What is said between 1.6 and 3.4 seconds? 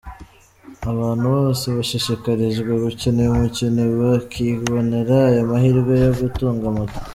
bashishikarijwe gukina uyu